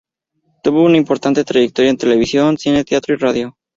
Tuvo 0.63 0.81
una 0.83 0.97
importante 0.97 1.43
trayectoria 1.43 1.91
en 1.91 1.97
televisión, 1.97 2.57
cine, 2.57 2.83
teatro 2.83 3.13
y 3.13 3.17
radio. 3.19 3.55